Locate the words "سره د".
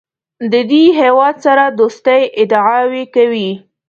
1.45-1.73